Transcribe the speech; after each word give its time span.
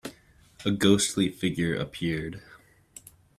A 0.65 0.71
ghostly 0.71 1.29
figure 1.29 1.75
appeared. 1.75 2.41